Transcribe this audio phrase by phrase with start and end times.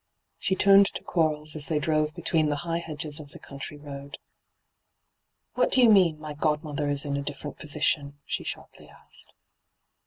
[0.39, 4.17] She turned to Qoarles as they drove between the high hedges of the country road.
[4.87, 8.89] * What do you mean— my godmother is in a" different position" V she sharply
[8.89, 9.31] asked.